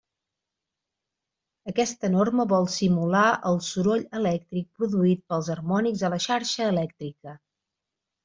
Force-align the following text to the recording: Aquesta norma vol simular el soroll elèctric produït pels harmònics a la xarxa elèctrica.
Aquesta 1.71 2.09
norma 2.13 2.45
vol 2.53 2.65
simular 2.75 3.25
el 3.51 3.61
soroll 3.67 4.07
elèctric 4.21 4.65
produït 4.81 5.23
pels 5.33 5.51
harmònics 5.57 6.03
a 6.09 6.13
la 6.15 6.19
xarxa 6.27 6.67
elèctrica. 6.73 7.37